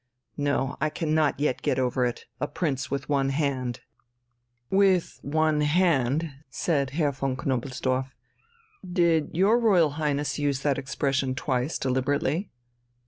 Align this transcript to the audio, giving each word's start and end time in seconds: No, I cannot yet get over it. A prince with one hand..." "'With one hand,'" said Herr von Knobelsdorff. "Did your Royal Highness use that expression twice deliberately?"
No, 0.37 0.77
I 0.81 0.89
cannot 0.89 1.39
yet 1.39 1.61
get 1.61 1.77
over 1.77 2.07
it. 2.07 2.25
A 2.39 2.47
prince 2.47 2.89
with 2.89 3.07
one 3.07 3.29
hand..." 3.29 3.81
"'With 4.71 5.19
one 5.21 5.61
hand,'" 5.61 6.27
said 6.49 6.89
Herr 6.97 7.11
von 7.11 7.35
Knobelsdorff. 7.37 8.09
"Did 8.83 9.29
your 9.33 9.59
Royal 9.59 9.91
Highness 10.01 10.39
use 10.39 10.61
that 10.61 10.79
expression 10.79 11.35
twice 11.35 11.77
deliberately?" 11.77 12.49